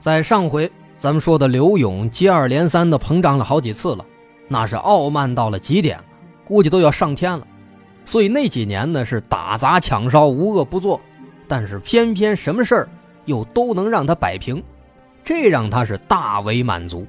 [0.00, 4.04] 在上回咱们说的刘勇接二连三的膨胀了好几次了，
[4.46, 5.98] 那是傲慢到了极点，
[6.44, 7.46] 估计都要上天了。
[8.04, 11.00] 所以那几年呢是打砸抢烧，无恶不作，
[11.46, 12.88] 但是偏偏什么事儿
[13.26, 14.62] 又都能让他摆平，
[15.22, 17.06] 这让他是大为满足。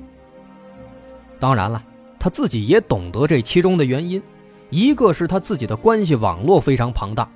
[1.39, 1.81] 当然了，
[2.19, 4.21] 他自己也懂得这其中的原因。
[4.69, 7.27] 一个是他自己的关系网络非常庞大，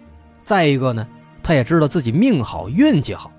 [0.43, 1.07] 再一个呢，
[1.41, 3.31] 他也知道自己命好运气好。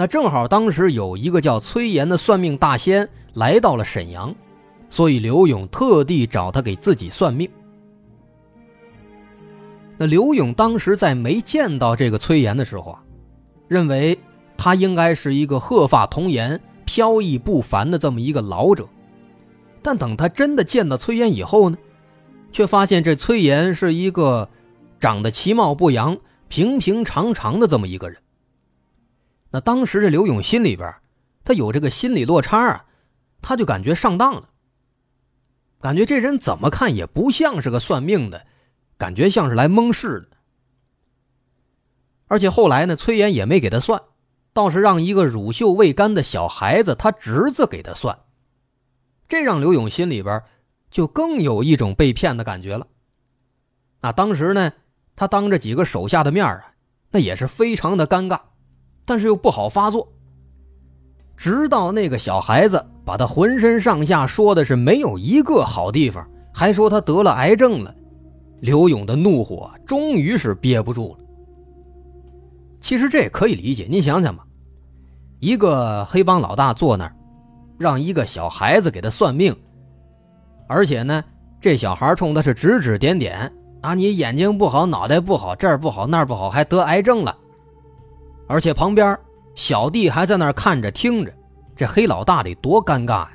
[0.00, 4.32] 那正好当时有一个叫崔岩的算命大仙来到了沈阳，
[4.88, 7.50] 所以刘勇特地找他给自己算命。
[9.96, 13.02] 那刘勇当时在没见到这个崔岩的时候啊，
[13.66, 14.16] 认为
[14.56, 18.86] 他应该是一个鹤发童颜、飘逸不凡的这么一个老者，
[19.82, 21.76] 但等他真的见到崔岩以后呢？
[22.52, 24.48] 却发现这崔岩是一个
[25.00, 28.16] 长得其貌不扬、平平常常的这么一个人。
[29.50, 30.94] 那当时这刘勇心里边，
[31.44, 32.84] 他有这个心理落差啊，
[33.40, 34.48] 他就感觉上当了，
[35.80, 38.46] 感觉这人怎么看也不像是个算命的，
[38.96, 40.36] 感觉像是来蒙事的。
[42.26, 44.02] 而且后来呢，崔岩也没给他算，
[44.52, 48.18] 倒是让一个乳臭未干的小孩子他侄子给他算，
[49.26, 50.42] 这让刘勇心里边。
[50.90, 52.86] 就更有一种被骗的感觉了。
[54.00, 54.72] 那当时呢，
[55.14, 56.72] 他当着几个手下的面啊，
[57.10, 58.40] 那也是非常的尴尬，
[59.08, 60.06] 但是又不好发作。
[61.34, 67.94] 直到那个小孩子把他浑身上下说的是没有一个好地方，还说他得了癌症了，
[68.60, 71.24] 刘勇的怒火终于是憋不住了。
[72.82, 74.44] 其实这也可以理解，你想想吧，
[75.38, 77.16] 一个黑帮老大坐那儿，
[77.78, 79.56] 让一个小孩子给他算命。
[80.66, 81.24] 而且呢，
[81.58, 83.94] 这小孩冲他是指指点点啊！
[83.94, 87.34] 你眼睛不好，脑袋不好，这儿不好，那儿不好，还得癌症了。
[88.48, 89.16] 而且旁边
[89.54, 91.32] 小弟还在那儿看着听着，
[91.76, 93.30] 这黑老大得多尴尬呀！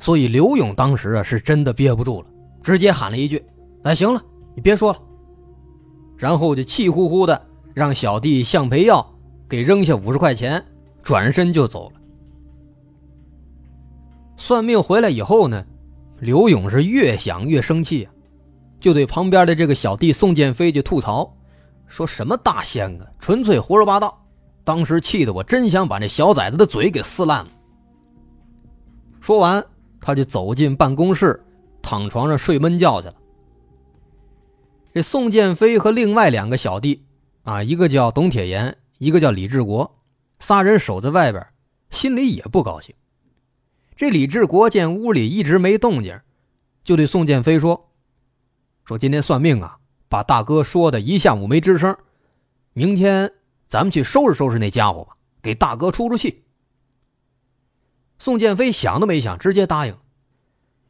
[0.00, 2.28] 所以刘勇当时啊是真的憋不住了，
[2.62, 3.44] 直接喊了一句
[3.84, 4.20] ：“哎，行了，
[4.54, 4.98] 你别说了。”
[6.18, 7.40] 然后就气呼呼的
[7.74, 9.06] 让小弟向培耀
[9.48, 10.64] 给扔下五十块钱，
[11.02, 12.00] 转身就走了。
[14.36, 15.64] 算命回来以后呢？
[16.20, 18.12] 刘勇是越想越生气啊，
[18.78, 21.30] 就对旁边的这个小弟宋建飞就吐槽，
[21.94, 24.20] 说什么大仙啊，纯粹胡说八道。
[24.64, 27.50] 当时气得我真想把那小崽子的嘴给撕烂了。
[29.20, 29.64] 说完，
[30.00, 31.40] 他就走进办公室，
[31.80, 33.14] 躺床上睡闷觉去了。
[34.92, 37.00] 这宋建飞和另外两个小弟
[37.44, 39.88] 啊，一个叫董铁岩，一个叫李志国，
[40.40, 41.46] 仨人守在外边，
[41.90, 42.92] 心里也不高兴。
[43.94, 46.20] 这李志国见屋里一直没动静，
[46.82, 47.88] 就对宋建飞说
[48.84, 49.78] ：“说今天算命啊，
[50.14, 51.96] 把大哥说的一下午没吱声。
[52.72, 53.32] 明天
[53.66, 56.44] 咱们去收拾收拾那家伙吧，给大哥出出气。”
[58.20, 59.96] 宋建飞想都没想，直接答应。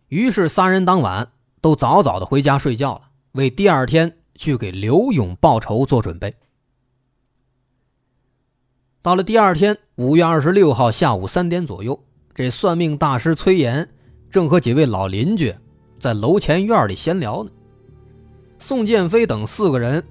[0.09, 3.01] 于是三人当晚都早早的回家睡觉了，
[3.33, 6.35] 为第二天去给刘勇报仇做准备。
[9.01, 11.99] 到了第二天五月二十六号下午三点左右。
[12.35, 13.89] 这算命大师崔岩
[14.29, 15.55] 正和几位老邻居
[15.99, 17.51] 在楼前院里闲聊呢。
[18.67, 20.03] 宋建飞等四个人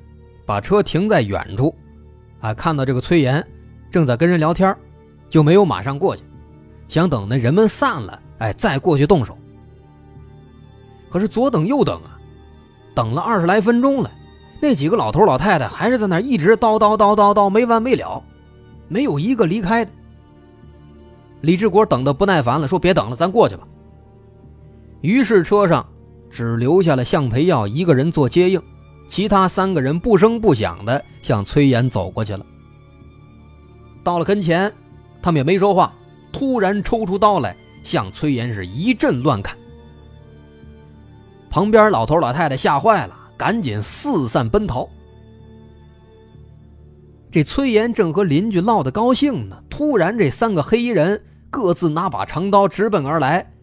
[0.46, 1.74] 把车停在远处，
[2.40, 3.44] 啊，看到这个崔岩
[3.90, 4.78] 正在跟人聊天，
[5.28, 6.24] 就没有马上过去，
[6.88, 9.36] 想等那人们散了，哎，再过去动手。
[11.10, 12.20] 可是左等右等啊，
[12.94, 14.12] 等了二十来分钟了，
[14.62, 18.24] 那几个老头老太太还是在那一直叨叨叨叨叨没完没了，
[18.88, 19.92] 没有一个离开的。
[21.42, 23.68] 李志国等得不耐烦了，说：“别等了，咱过去吧。”
[25.02, 25.84] 于是车上
[26.34, 28.60] 只留下了向培耀一个人做接应，
[29.08, 32.44] 其他三个人不声不响的向崔岩走过去了。
[34.04, 34.74] 到了跟前，
[35.22, 35.94] 他们也没说话，
[36.32, 39.56] 突然抽出刀来，向崔岩是一阵乱砍。
[41.52, 44.90] 旁边老头老太太吓坏了，赶紧四散奔逃。
[47.32, 51.22] 这崔岩正和邻居唠得高兴呢，突然这三个黑衣人。
[51.52, 53.54] 各自拿把长刀直奔而来，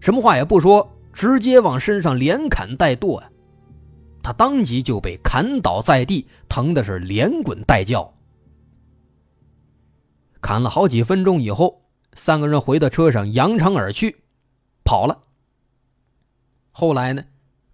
[0.00, 3.30] 什么话也不说，直接往身上连砍带剁呀！
[4.22, 8.12] 他当即就被砍倒在地，疼的是连滚带叫。
[10.42, 11.80] 砍了好几分钟以后，
[12.12, 14.24] 三个人回到车上，扬长而去，
[14.84, 15.22] 跑了。
[16.70, 17.24] 后来呢，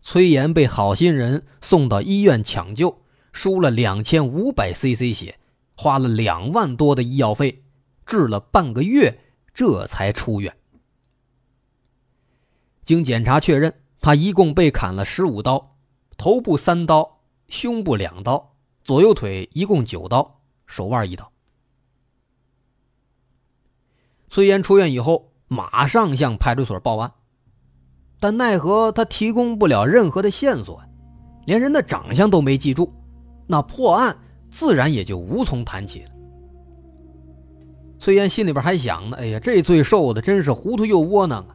[0.03, 3.03] 崔岩被好心人送到医院抢救，
[3.33, 5.41] 输了两千五百 cc 血，
[5.75, 7.65] 花了两万多的医药费，
[8.07, 9.19] 治了半个月，
[9.53, 10.57] 这才出院。
[12.85, 15.77] 经检查确认，他一共被砍了十五刀，
[16.17, 21.31] 头部三刀，胸部两刀，左右腿一共九刀，手腕一刀。
[24.29, 27.13] 崔岩出院以后，马上向派出所报案。
[28.19, 30.83] 但奈何他提供不了任何的线索，
[31.45, 32.93] 连人的长相都没记住，
[33.47, 34.17] 那破案
[34.51, 36.11] 自然也就无从谈起了。
[37.99, 41.55] 崔岩心里边还想呢：“哎呀，这罪受的真是糊涂又窝囊啊！”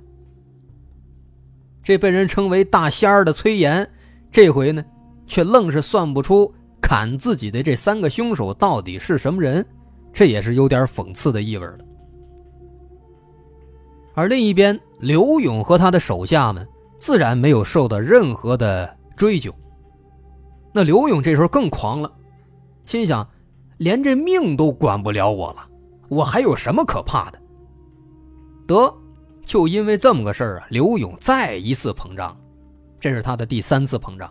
[1.88, 3.90] 这被人称为“大仙儿”的崔岩，
[4.30, 4.84] 这回呢，
[5.26, 9.66] 却愣是算不出砍自己的这三个凶手到底是什么人，
[10.12, 11.78] 这也是有点讽刺的意味了。
[14.16, 16.68] 而另一边，刘勇和他的手下们
[16.98, 19.56] 自然没有受到任何的追究。
[20.74, 22.12] 那刘勇这时候更狂了，
[22.86, 23.26] 心想：
[23.78, 25.66] 连这命都管不了我了，
[26.10, 27.40] 我还有什么可怕的？
[28.68, 28.94] 得，
[29.48, 32.38] 就因为这么个事儿啊，刘勇再一次膨胀，
[33.00, 34.30] 这是他的第三次膨胀。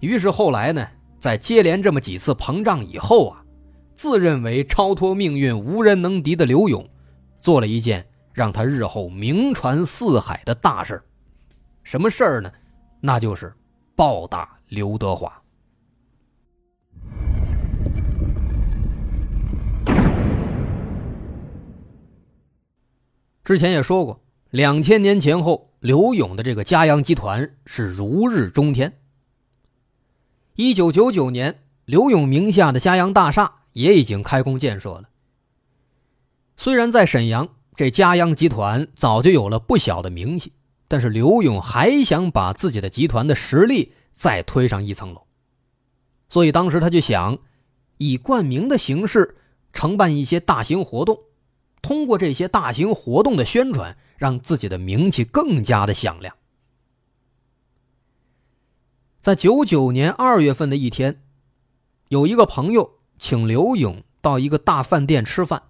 [0.00, 0.84] 于是后来呢，
[1.20, 3.44] 在接连这么几次膨胀以后啊，
[3.94, 6.84] 自认为超脱命运、无人能敌的刘勇。
[7.40, 11.00] 做了一件让他日后名传四海的大事
[11.82, 12.50] 什么事儿呢？
[13.00, 13.52] 那就是
[13.94, 15.41] 暴打刘德华。
[23.44, 29.00] 之前也说过，两千年前后，刘勇的这个嘉阳集团是如日中天。
[30.54, 35.08] 一九九九年，刘勇名下的嘉阳大厦也已经开工建设了。
[36.56, 40.52] 虽然在沈阳，这嘉阳集团早就有了不小的名气，
[40.86, 45.22] 但是刘勇还想把自己的集团的实力再推上一层楼，
[46.28, 47.38] 所以当时他就想，
[47.96, 49.36] 以冠名的形式
[49.72, 51.18] 承办一些大型活动，
[51.82, 56.34] 通过这些大型活动的宣传，让自己的名气更加的响亮。
[59.20, 61.22] 在九九年二月份的一天，
[62.08, 62.88] 有一个朋友
[63.18, 65.62] 请刘勇到一个大饭店吃饭。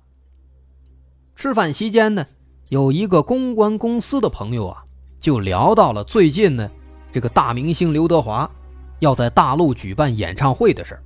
[1.34, 2.26] 吃饭期间呢，
[2.68, 4.84] 有一个公关公司的朋友啊，
[5.18, 6.70] 就聊到了最近呢，
[7.10, 8.50] 这个大明星刘德华
[9.00, 10.98] 要在大陆举办演唱会的事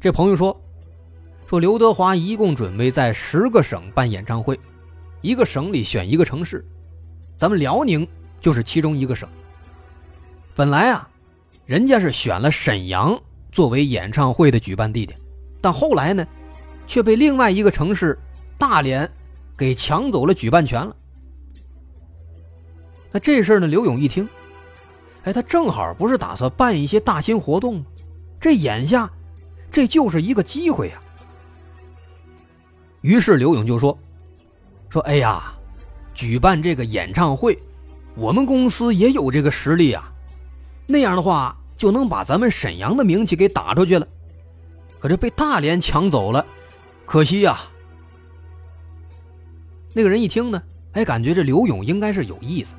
[0.00, 0.60] 这朋友说，
[1.46, 4.58] 说刘德华一共准备在十个省办演唱会，
[5.20, 6.64] 一个省里选一个城市，
[7.36, 8.06] 咱们辽宁
[8.40, 9.28] 就是其中一个省。
[10.54, 11.08] 本来啊，
[11.64, 13.16] 人家是选了沈阳
[13.52, 15.16] 作为演唱会的举办地点，
[15.60, 16.26] 但后来呢，
[16.86, 18.18] 却被另外一个城市。
[18.58, 19.06] 大连
[19.54, 20.96] 给抢走了举办权了。
[23.12, 23.66] 那这事儿呢？
[23.66, 24.26] 刘勇一听，
[25.24, 27.84] 哎，他正好不是打算办一些大型活动吗？
[28.40, 29.10] 这眼下，
[29.70, 30.98] 这就是一个机会呀。
[33.06, 33.96] 于是刘勇就说
[34.90, 35.54] ：“说哎呀，
[36.12, 37.56] 举办这个演唱会，
[38.16, 40.12] 我们公司也有这个实力啊。
[40.88, 44.04] 那样的话，就能把咱们沈阳的名气给打出去了。
[44.98, 46.44] 可是被大连抢走了，
[47.04, 47.56] 可惜呀。”
[49.94, 50.60] 那个人一听呢，
[50.94, 52.74] 哎，感觉这刘勇应该是有意思，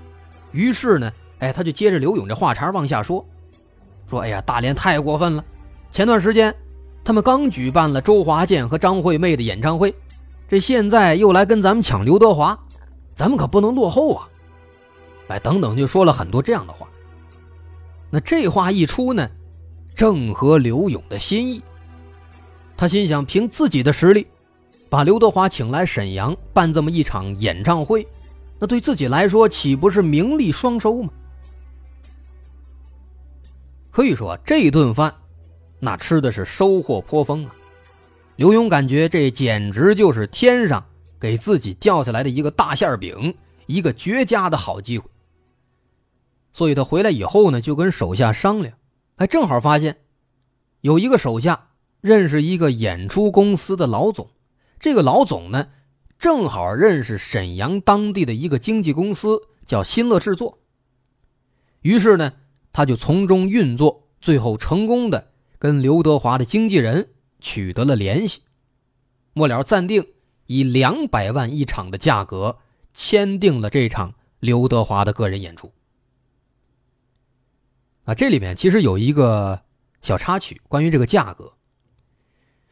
[0.51, 3.25] 于是呢，哎，他就接着刘勇这话茬往下说，
[4.10, 5.46] 说，哎呀，大连太过分了，
[5.89, 6.53] 前段时间
[7.01, 9.96] 他们刚举办了周华健和张惠妹的演唱会，
[10.48, 12.58] 这现在又来跟咱们抢刘德华，
[13.13, 14.30] 咱们可不能落后啊！
[15.27, 16.88] 哎，等等，就说了很多这样的话。
[18.10, 19.30] 那这话一出呢，
[19.94, 21.62] 正合刘勇的心意，
[22.77, 24.25] 他心想，凭自己的实力。
[24.89, 28.08] 把刘德华请来沈阳办这么一场演唱会，
[28.58, 31.10] 那对自己来说岂不是名利双收吗？
[33.92, 35.13] 可以说这顿饭，
[35.80, 37.51] 那吃的是收获颇丰啊。
[38.38, 40.86] 刘勇感觉这简直就是天上
[41.20, 45.10] 给自己掉下来的一个大馅饼，一个绝佳的好机会。
[46.53, 48.77] 所以他回来以后呢，就跟手下商量，
[49.15, 49.98] 哎，正好发现
[50.82, 54.29] 有一个手下认识一个演出公司的老总。
[54.79, 55.70] 这个老总呢，
[56.20, 60.60] 正好认识沈阳当地的一个经纪公司，叫新乐制作。
[61.82, 62.34] 于是呢，
[62.72, 68.41] 他就从中运作，最后成功的跟刘德华的经纪人取得了联系，
[69.34, 70.06] 末了暂定
[70.46, 72.58] 以两百万一场的价格
[72.94, 75.72] 签订了这场刘德华的个人演出。
[78.06, 79.62] 啊，这里面其实有一个
[80.01, 81.53] 小插曲，关于这个价格。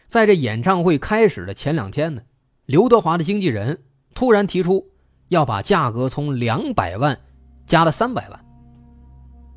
[0.08, 2.22] 在这演唱会开始的前两天呢，
[2.66, 4.92] 刘德华的经纪人突然提出
[5.28, 7.20] 要把价格从两百万
[7.68, 8.46] 加了三百万。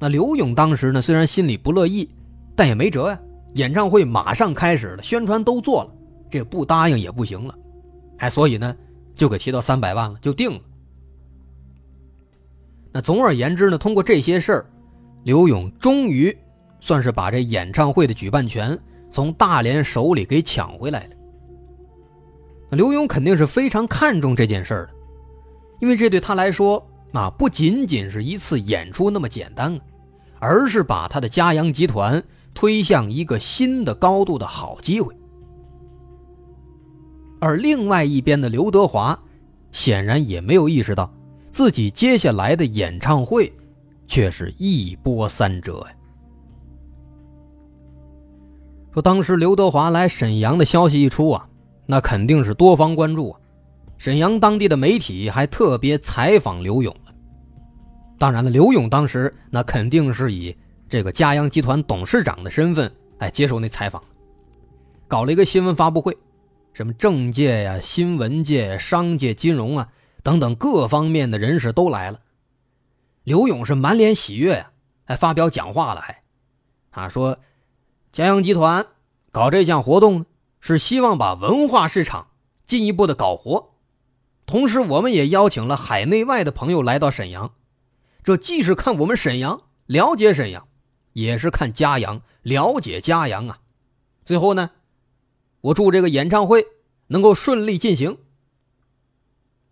[0.01, 2.11] 那刘勇当时呢，虽然心里不乐意，
[2.57, 3.21] 但也没辙呀。
[3.55, 5.91] 演唱会马上开始了，宣传都做了，
[6.31, 7.55] 这不答应也不行了。
[8.19, 8.77] 哎，所以呢，
[9.15, 10.61] 就给提到三百万了，就定了。
[12.93, 14.67] 那总而言之呢，通过这些事儿，
[15.25, 16.37] 刘勇终于
[16.81, 18.79] 算是把这演唱会的举办权
[19.11, 21.11] 从大连手里给抢回来了。
[22.71, 24.93] 那刘勇肯定是非常看重这件事儿的，
[25.81, 29.81] 因为这对他来说啊，不仅仅是一次演出那么简单啊，
[30.39, 32.23] 而是把他的嘉阳集团
[32.59, 35.15] 推向一个新的高度的好机会。
[37.41, 39.17] 而另外一边的刘德华，
[39.71, 41.09] 显然也没有意识到，
[41.53, 43.53] 自己接下来的演唱会，
[44.09, 45.95] 却是一波三折呀。
[48.93, 51.49] 说当时刘德华来沈阳的消息一出啊。
[51.87, 53.41] 那肯定是多方关注啊！
[53.99, 57.15] 沈阳当地的媒体还特别采访刘勇了。
[58.19, 60.55] 当然了，刘勇当时那肯定是以
[60.89, 64.03] 这个嘉阳集团董事长的身份哎接受那采访，
[65.07, 66.17] 搞了一个新闻发布会，
[66.73, 69.89] 什么政界呀、新闻界、商界、金融啊
[70.23, 72.21] 等等各方面的人士都来了。
[73.25, 74.71] 刘勇是满脸喜悦呀，
[75.05, 76.23] 还发表讲话了，还
[76.91, 77.39] 啊说
[78.13, 78.87] 嘉阳集团
[79.31, 80.27] 搞这项活动。
[80.61, 82.31] 是希望把文化市场
[82.67, 83.75] 进一步的搞活，
[84.45, 87.53] 同时我们也邀请了海内外的朋友来到沈阳，
[88.25, 90.68] 这既是看我们沈阳了解沈阳，
[91.19, 93.59] 也是看嘉阳了解嘉阳啊。
[94.25, 94.71] 最后呢，
[95.61, 96.65] 我祝这个演唱会
[97.09, 98.17] 能够顺利进行。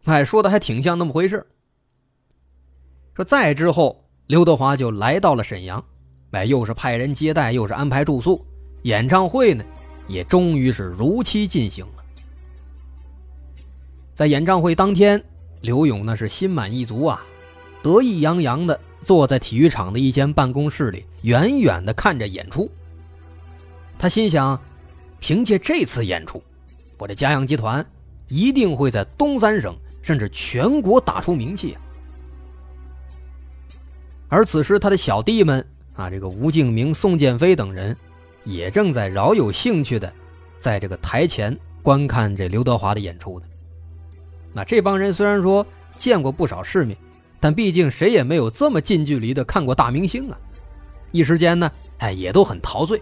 [0.06, 1.46] 哎，说的还挺像那么回事。
[3.14, 5.84] 说再之后，刘德华就来到了沈阳，
[6.32, 8.44] 哎，又是派人接待，又是安排住宿，
[8.82, 9.64] 演唱会呢。
[10.08, 12.04] 也终于是如期进行了。
[14.14, 15.20] 在演唱会当天，
[15.62, 17.24] 刘勇那是心满意足啊，
[17.82, 22.70] 得意洋洋的坐在体育场的一间办公室里，远远的看着演出。
[23.98, 24.60] 他心想，
[25.20, 26.42] 凭借这次演出，
[26.98, 27.84] 我这嘉阳集团
[28.28, 31.80] 一定会在东三省甚至全国打出名气啊。
[34.28, 37.96] 而此时，他的小弟们啊，这个吴敬明、宋建飞等人。
[38.44, 40.12] 也正在饶有兴趣的，
[40.60, 43.46] 在这个台前观看这刘德华的演出呢。
[44.52, 45.66] 那这帮人虽然说
[45.98, 46.96] 见过不少世面，
[47.38, 50.38] 但毕竟谁也没有这么近距离的看过大明星啊。
[51.12, 53.00] 一时间呢，哎，也都很陶醉。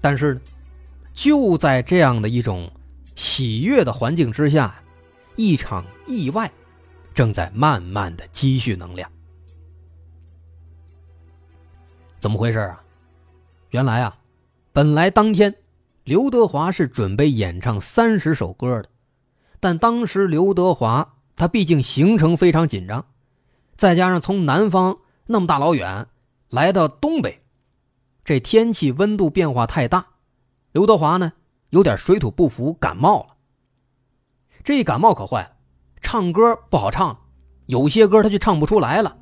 [0.00, 0.40] 但是呢，
[1.12, 2.70] 就在这样的一种
[3.16, 4.74] 喜悦的环境之下，
[5.36, 6.50] 一场意外
[7.14, 9.10] 正在慢慢的积蓄能量。
[12.20, 12.82] 怎么回事啊？
[13.70, 14.18] 原来啊，
[14.72, 15.54] 本来当天
[16.04, 18.88] 刘德华是准备演唱三十首歌的，
[19.60, 23.06] 但当时刘德华他毕竟行程非常紧张，
[23.76, 26.06] 再加上从南方那么大老远
[26.50, 27.40] 来到东北，
[28.24, 30.04] 这天气温度变化太大，
[30.72, 31.32] 刘德华呢
[31.70, 33.28] 有点水土不服，感冒了。
[34.62, 35.52] 这一感冒可坏了，
[36.02, 37.16] 唱歌不好唱，
[37.66, 39.16] 有些歌他就唱不出来了，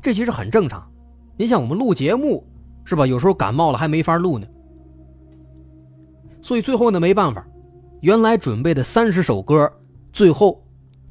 [0.00, 0.88] 这其实很正常。
[1.36, 2.46] 你像我们录节目。
[2.84, 3.06] 是吧？
[3.06, 4.46] 有时候感冒了还没法录呢，
[6.42, 7.46] 所以最后呢没办法，
[8.00, 9.72] 原来准备的三十首歌，
[10.12, 10.61] 最后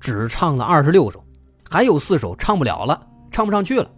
[0.02, 1.24] 只唱了二十六首，
[1.70, 3.90] 还有四首唱不了了，唱不上去了。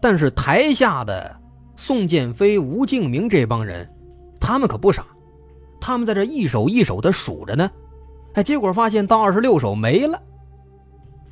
[0.00, 1.36] 但是台下的
[1.76, 3.86] 宋建飞、吴敬明这帮人，
[4.40, 5.04] 他们可不傻，
[5.80, 7.70] 他们在这一首一首的数着呢，
[8.34, 10.22] 哎，结果发现到二十六首没了，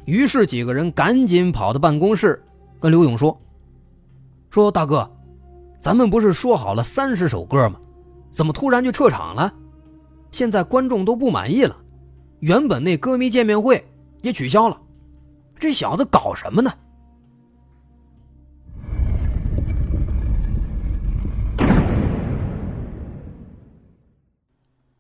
[0.05, 2.43] 于是几个人赶紧跑到办公室，
[2.81, 3.39] 跟刘勇说。
[4.51, 5.11] 说大哥，
[5.81, 7.79] 咱们不是说好了三十首歌吗？
[8.31, 9.53] 怎么突然就撤场了？
[10.31, 11.77] 现在观众都不满意了，
[12.43, 13.85] 原本那歌迷见面会
[14.21, 14.77] 也取消了，
[15.61, 16.75] 这小子搞什么呢？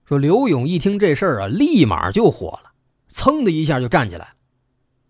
[0.04, 2.70] 说刘勇一听这事儿啊，立马就火了，
[3.08, 4.34] 噌的一下就站起来了。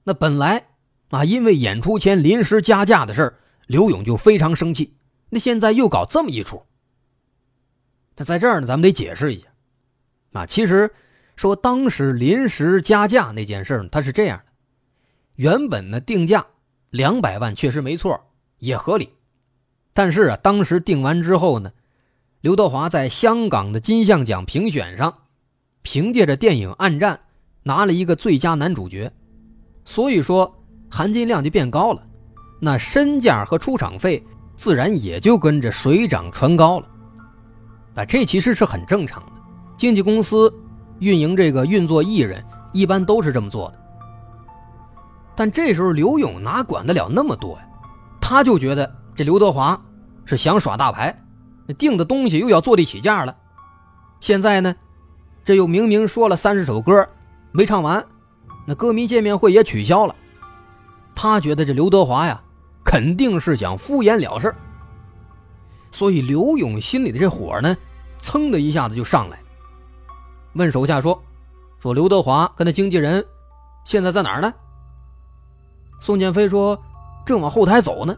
[0.04, 0.68] 那本来
[1.10, 3.38] 啊，因为演出前临时加价的事儿。
[3.66, 4.96] 刘勇就非常生气，
[5.30, 6.62] 那现在又搞这么一出。
[8.16, 9.48] 那在这儿呢，咱们得解释一下，
[10.32, 10.92] 啊，其实
[11.36, 14.44] 说当时临时加价那件事呢，它是这样的：
[15.36, 16.44] 原本呢定价
[16.90, 18.20] 两百万确实没错，
[18.58, 19.08] 也合理。
[19.94, 21.72] 但是啊，当时定完之后呢，
[22.40, 25.12] 刘德华在香港的金像奖评选上，
[25.82, 27.16] 凭借着电影《暗战》
[27.62, 29.12] 拿了一个最佳男主角，
[29.84, 30.54] 所以说
[30.90, 32.02] 含金量就变高了。
[32.60, 34.22] 那身价和出场费
[34.56, 36.88] 自然也就跟着水涨船高了。
[37.96, 39.32] 啊，这其实是很正常的。
[39.76, 40.52] 经纪公司
[40.98, 43.78] 运营这个运作艺人，一般都是这么做的。
[45.34, 47.64] 但这时候刘勇哪管得了那么多呀？
[48.20, 49.80] 他就觉得这刘德华
[50.24, 51.24] 是想耍大牌，
[51.76, 53.36] 定的东西又要坐地起价了。
[54.20, 54.74] 现在呢，
[55.44, 57.08] 这又明明说了三十首歌
[57.50, 58.04] 没唱完，
[58.66, 60.14] 那歌迷见面会也取消了。
[61.14, 62.40] 他觉得这刘德华呀，
[62.84, 64.54] 肯定是想敷衍了事
[65.90, 67.76] 所以刘勇心里的这火呢，
[68.20, 69.41] 噌的一下子就上来，
[70.54, 71.20] 问手下说
[71.80, 73.24] ：“说刘德华跟他经纪人
[73.84, 74.52] 现在在哪儿呢？”
[76.00, 76.80] 宋建飞说
[77.24, 78.16] ：“正往后台走呢。”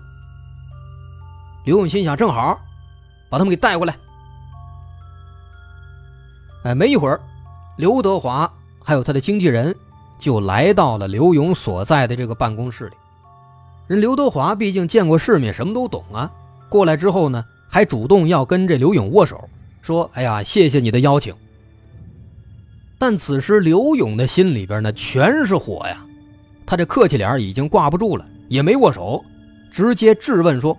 [1.64, 2.58] 刘勇心想：“正好，
[3.30, 3.96] 把他们给带过来。”
[6.64, 7.20] 哎，没一会儿，
[7.76, 8.50] 刘德华
[8.82, 9.74] 还有他的经纪人
[10.18, 12.96] 就来到了刘勇所在的这个办公室里。
[13.86, 16.30] 人刘德华毕竟见过世面，什么都懂啊。
[16.70, 19.46] 过来之后呢，还主动要跟这刘勇握手，
[19.82, 21.34] 说：“哎呀，谢谢你的邀请。”
[22.98, 26.04] 但此时刘勇的心里边呢，全是火呀。
[26.66, 29.22] 他这客气脸已经挂不住了，也没握手，
[29.70, 30.78] 直接质问说：“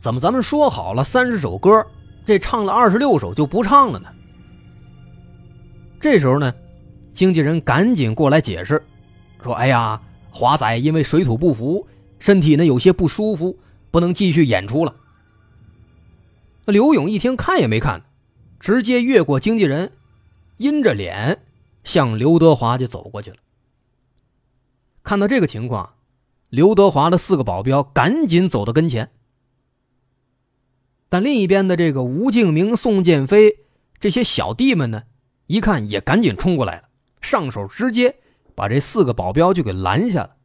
[0.00, 1.84] 怎么咱们说好了三十首歌，
[2.24, 4.08] 这唱了二十六首就不唱了呢？”
[6.00, 6.54] 这时候呢，
[7.12, 8.82] 经纪人赶紧过来解释，
[9.42, 11.86] 说：“哎呀，华仔因为水土不服，
[12.18, 13.58] 身体呢有些不舒服，
[13.90, 14.94] 不能继续演出了。”
[16.64, 18.02] 刘勇一听，看也没看，
[18.60, 19.90] 直接越过经纪人，
[20.58, 21.42] 阴着脸
[21.82, 23.38] 向刘德华就走过去了。
[25.02, 25.94] 看到这个情况，
[26.50, 29.10] 刘德华的四个保镖赶紧走到跟前。
[31.08, 33.60] 但另一边的这个吴敬明、宋建飞
[33.98, 35.04] 这些小弟们呢，
[35.46, 36.88] 一看也赶紧冲过来了，
[37.22, 38.16] 上手直接
[38.54, 40.36] 把这四个保镖就给拦下了。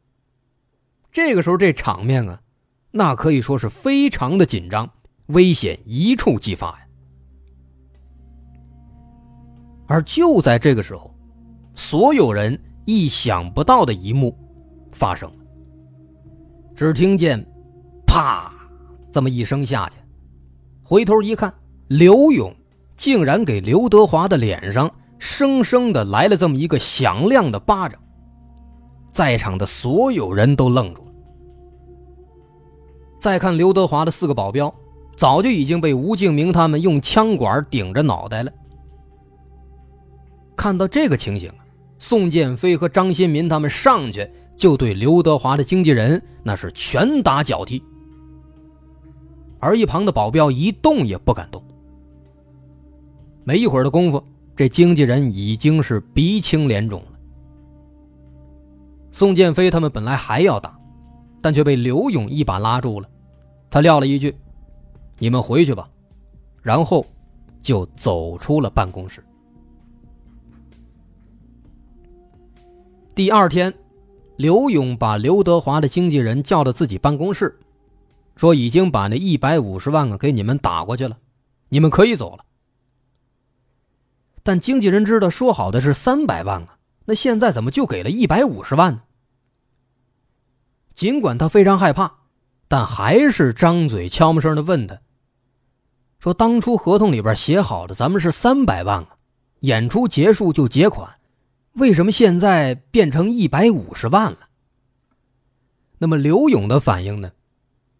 [1.11, 2.41] 这个时候，这场面啊，
[2.91, 4.91] 那可以说是非常的紧张，
[5.25, 6.82] 危险一触即发呀。
[9.87, 11.13] 而就在这个时候，
[11.75, 14.37] 所有人意想不到的一幕。
[14.91, 15.35] 发生了，
[16.75, 17.43] 只听见
[18.05, 18.53] “啪”
[19.11, 19.97] 这么一声下去，
[20.83, 21.51] 回头一看，
[21.87, 22.55] 刘勇
[22.95, 27.99] 竟然给刘德华的脸上生生的来了这么一个响亮的巴掌，
[29.11, 31.11] 在场的所有人都愣住了。
[33.19, 34.71] 再看刘德华的四个保镖，
[35.17, 38.51] 早就已经被吴敬明他们用枪管顶着脑袋了。
[40.55, 41.51] 看到这个情形，
[41.99, 44.29] 宋建飞和张新民他们上去。
[44.55, 47.83] 就对刘德华的经纪人那是拳打脚踢，
[49.59, 51.61] 而一旁的保镖一动也不敢动。
[53.43, 54.23] 没一会儿的功夫，
[54.55, 57.07] 这经纪人已经是鼻青脸肿了。
[59.11, 60.79] 宋建飞他们本来还要打，
[61.41, 63.09] 但却被刘勇一把拉住了。
[63.71, 64.33] 他撂了一句
[65.17, 65.89] ：“你们回去吧。”
[66.61, 67.03] 然后
[67.59, 69.21] 就走出了办公室。
[73.15, 73.73] 第二天。
[74.35, 77.59] 刘勇把刘德华的经纪人叫到自己办公室，
[78.35, 81.15] 说：“已经把那一百五十万个给你们打过去了，
[81.69, 82.43] 你们可以走了。”
[84.41, 89.03] 但经纪人知道说好的是三百万啊，那现在怎么就给了一百五十万呢？
[90.95, 92.11] 尽管他非常害怕，
[92.67, 94.99] 但还是张嘴悄没声的问他
[96.17, 99.17] ：“说当初合同里边写好的，咱们是三百万啊，
[99.59, 101.07] 演出结束就结款。”
[101.73, 104.49] 为什么现在变成一百五十万了？
[105.97, 107.31] 那么刘勇的反应呢？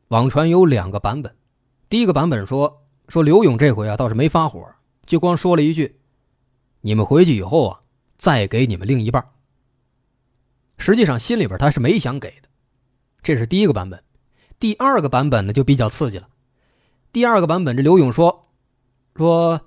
[0.10, 1.36] 网传有两个版本，
[1.90, 4.64] 第一个版本说说刘勇这回啊倒是没发火，
[5.08, 6.00] 就光说了一句
[6.82, 7.82] ：“你们回去以后啊，
[8.16, 9.28] 再给你们另一半。”
[10.78, 12.50] 实际上心里边他是没想给的，
[13.24, 14.04] 这是第一个版本。
[14.60, 16.28] 第二个版本呢就比较刺激了。
[17.12, 18.52] 第二个版本这刘勇说
[19.16, 19.62] 说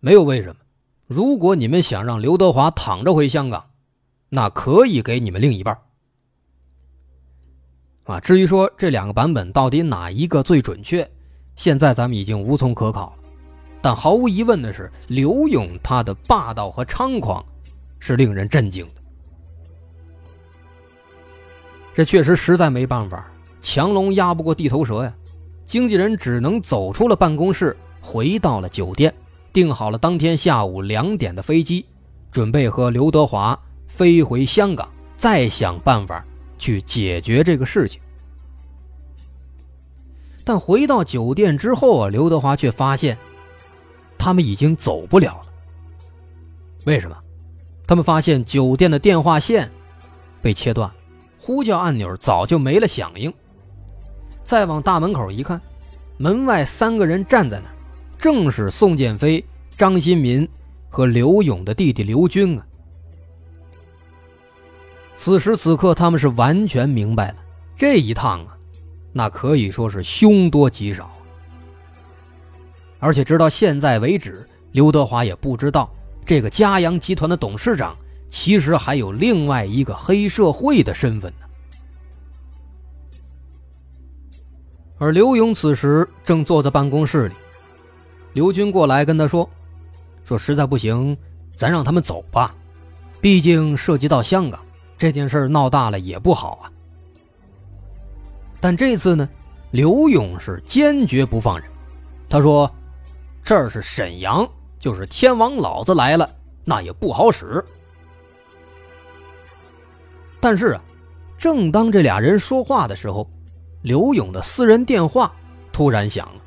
[0.00, 0.63] 没有为什么。
[1.14, 3.64] 如果你们想让刘德华躺着回香港，
[4.30, 5.78] 那可以给你们另一半。
[8.02, 11.08] 啊，至于说这两个版本到底哪一个最准确，
[11.54, 13.22] 现在咱们已经无从可考了。
[13.80, 17.44] 但毫无疑问的是，刘勇他的霸道和猖狂
[18.00, 19.00] 是令人震惊的。
[21.92, 25.14] 这确实实在没办法，强龙压不过地头蛇呀。
[25.64, 29.14] 经纪人只能走出了办公室，回到了酒店。
[29.54, 31.86] 订好了当天下午两点的飞机，
[32.32, 36.24] 准备和刘德华飞回香港，再想办法
[36.58, 38.00] 去解决这个事情。
[40.44, 43.16] 但回到酒店之后啊，刘德华却发现，
[44.18, 45.46] 他们已经走不了了。
[46.84, 47.16] 为什么？
[47.86, 49.70] 他们发现酒店的电话线
[50.42, 50.90] 被切断，
[51.38, 53.32] 呼叫按钮早就没了响应。
[54.42, 55.60] 再往大门口一看，
[56.16, 57.73] 门外三个人站在那儿。
[58.24, 59.44] 正是宋建飞、
[59.76, 60.48] 张新民
[60.88, 62.66] 和刘勇的弟弟刘军啊。
[65.14, 67.36] 此时此刻，他们是完全明白了，
[67.76, 68.56] 这一趟啊，
[69.12, 71.12] 那可以说是凶多吉少。
[72.98, 77.94] 而且直到现在为止，刘德华也不知道这个嘉阳集团的董事长
[78.30, 81.46] 其实还有另外一个黑社会的身份呢。
[84.96, 87.34] 而刘勇此时正坐在办公室里，
[88.34, 89.48] 刘军过来跟他说
[90.24, 91.16] ：“说实在不行，
[91.56, 92.54] 咱让他们走吧，
[93.20, 94.60] 毕竟涉及到香港。”
[94.98, 96.70] 这件事闹大了也不好啊！
[98.60, 99.28] 但这次呢，
[99.72, 101.68] 刘勇是坚决不放人。
[102.28, 102.70] 他说
[103.42, 106.28] ：“这儿是沈阳，就是天王老子来了，
[106.64, 107.62] 那也不好使。”
[110.40, 110.82] 但是啊，
[111.36, 113.28] 正当这俩人说话的时候，
[113.82, 115.30] 刘勇的私人电话
[115.72, 116.40] 突然响了。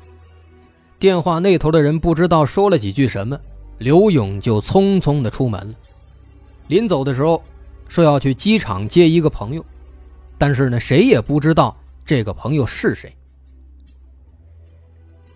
[0.98, 3.38] 电话那头的人不知道说了几句什么，
[3.78, 5.74] 刘勇就匆匆的出门了。
[6.68, 7.42] 临走的时候。
[7.90, 9.64] 说要去机场接一个朋友，
[10.36, 13.10] 但是呢，谁也不知道这个朋友是谁。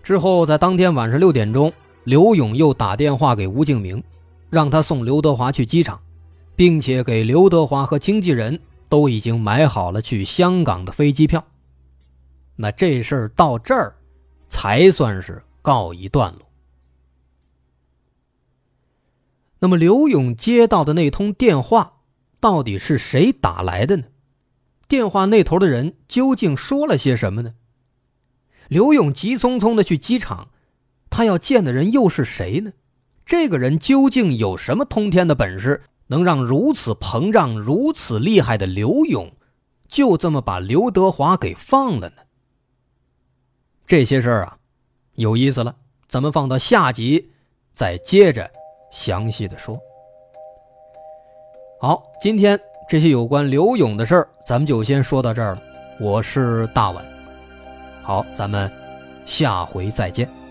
[0.03, 1.73] 之后，在当天晚上六点钟，
[2.05, 4.05] 刘勇又打电话给吴敬明，
[4.51, 5.99] 让他送刘德华去机场，
[6.55, 11.43] 并且给刘德华和经纪人都已经买好了去香港的飞机票。
[12.55, 13.95] 那这事儿到这儿，
[14.51, 16.51] 才算是告一段落。
[19.61, 22.01] 那么，刘勇接到的那通电话。
[22.41, 24.07] 到底是谁打来的呢？
[24.89, 27.55] 电话那头的人究竟说了些什么呢？
[28.67, 30.49] 刘勇急匆匆的去机场，
[31.09, 32.73] 他要见的人又是谁呢？
[33.25, 39.37] 这个人究竟有什么通天的本事，能让如此膨胀、如此厉害的刘勇，
[39.87, 42.23] 就这么把刘德华给放了呢？
[43.87, 44.59] 这些事儿啊，
[45.15, 45.75] 有意思了，
[46.09, 47.31] 咱们放到下集
[47.73, 48.51] 再接着
[48.91, 49.79] 详细的说。
[51.81, 55.63] 好，今天这些有关刘勇的事儿，咱们就先说到这儿了。
[56.01, 57.05] 我是大碗，
[58.03, 58.71] 好，咱们
[59.27, 60.42] 下回再见。